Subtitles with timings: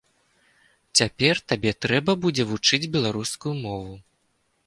[1.01, 3.93] Цяпер табе трэба будзе вучыць беларускую мову!